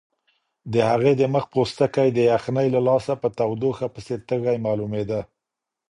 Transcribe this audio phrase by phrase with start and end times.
[0.73, 5.21] د هغې د مخ پوستکی د یخنۍ له لاسه په تودوخه پسې تږی معلومېده.